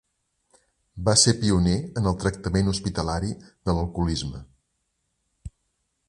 Va 1.09 1.13
ser 1.23 1.33
pioner 1.41 1.75
en 2.01 2.09
el 2.11 2.17
tractament 2.23 2.71
hospitalari 2.73 3.29
de 3.69 3.75
l'alcoholisme. 3.81 4.41